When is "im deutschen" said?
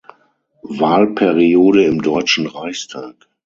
1.85-2.47